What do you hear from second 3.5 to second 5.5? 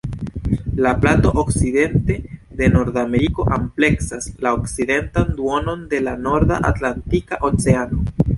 ampleksas la okcidentan